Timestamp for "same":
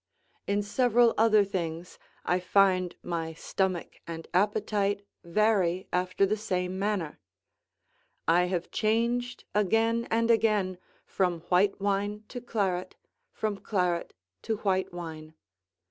6.37-6.79